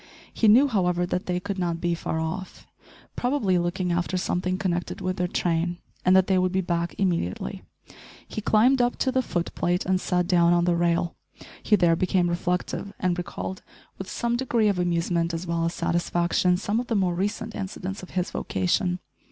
He 0.33 0.47
knew, 0.47 0.67
however, 0.67 1.05
that 1.05 1.27
they 1.27 1.39
could 1.39 1.59
not 1.59 1.79
be 1.79 1.93
far 1.93 2.19
off 2.19 2.65
probably 3.15 3.59
looking 3.59 3.91
after 3.91 4.17
something 4.17 4.57
connected 4.57 4.99
with 4.99 5.17
their 5.17 5.27
train 5.27 5.77
and 6.03 6.15
that 6.15 6.25
they 6.25 6.39
would 6.39 6.51
be 6.51 6.59
back 6.59 6.95
immediately; 6.97 7.61
he 8.27 8.41
climbed 8.41 8.81
up 8.81 8.95
to 8.97 9.11
the 9.11 9.21
foot 9.21 9.53
plate 9.53 9.85
and 9.85 10.01
sat 10.01 10.25
down 10.25 10.53
on 10.53 10.65
the 10.65 10.75
rail. 10.75 11.15
He 11.61 11.75
there 11.75 11.95
became 11.95 12.31
reflective, 12.31 12.93
and 12.99 13.15
recalled, 13.15 13.61
with 13.99 14.09
some 14.09 14.35
degree 14.37 14.69
of 14.69 14.79
amusement 14.79 15.35
as 15.35 15.45
well 15.45 15.65
as 15.65 15.75
satisfaction, 15.75 16.57
some 16.57 16.79
of 16.79 16.87
the 16.87 16.95
more 16.95 17.13
recent 17.13 17.53
incidents 17.53 18.01
of 18.01 18.09
his 18.17 18.31
vocation. 18.31 18.97